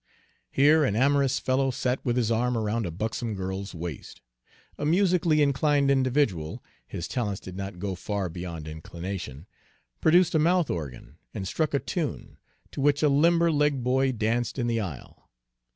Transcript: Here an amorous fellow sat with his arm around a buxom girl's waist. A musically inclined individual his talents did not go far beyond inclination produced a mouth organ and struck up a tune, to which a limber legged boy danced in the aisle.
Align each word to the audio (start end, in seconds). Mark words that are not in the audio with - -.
Here 0.49 0.83
an 0.83 0.95
amorous 0.95 1.37
fellow 1.37 1.69
sat 1.69 2.03
with 2.03 2.17
his 2.17 2.31
arm 2.31 2.57
around 2.57 2.87
a 2.87 2.89
buxom 2.91 3.35
girl's 3.35 3.75
waist. 3.75 4.19
A 4.79 4.83
musically 4.83 5.43
inclined 5.43 5.91
individual 5.91 6.63
his 6.87 7.07
talents 7.07 7.39
did 7.39 7.55
not 7.55 7.77
go 7.77 7.93
far 7.93 8.27
beyond 8.27 8.67
inclination 8.67 9.45
produced 10.01 10.33
a 10.33 10.39
mouth 10.39 10.71
organ 10.71 11.19
and 11.35 11.47
struck 11.47 11.75
up 11.75 11.81
a 11.83 11.83
tune, 11.85 12.39
to 12.71 12.81
which 12.81 13.03
a 13.03 13.09
limber 13.09 13.51
legged 13.51 13.83
boy 13.83 14.11
danced 14.11 14.57
in 14.57 14.65
the 14.65 14.79
aisle. 14.79 15.29